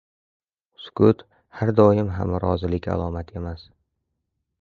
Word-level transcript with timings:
Sukut 0.85 1.19
har 1.59 1.71
doim 1.79 2.09
ham 2.15 2.33
rozilik 2.45 2.87
alomati 2.95 3.39
emas 3.43 3.67